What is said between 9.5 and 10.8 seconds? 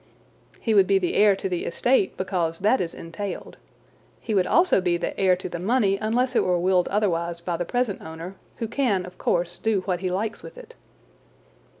do what he likes with it."